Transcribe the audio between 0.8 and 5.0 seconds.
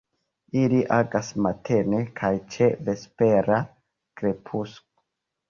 agas matene kaj ĉe vespera krepusko.